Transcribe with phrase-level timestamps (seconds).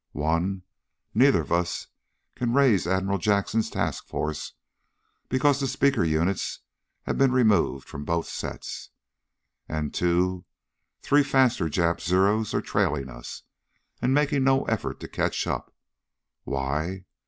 [0.13, 0.63] One,
[1.13, 1.85] neither of us
[2.33, 4.53] can raise Admiral Jackson's task force
[5.29, 6.61] because the speaker units
[7.03, 8.89] have been removed from both sets.
[9.69, 10.43] And, two,
[11.03, 13.43] three faster Jap Zeros are trailing us,
[14.01, 15.71] and making no effort to catch up!
[16.45, 17.05] Why?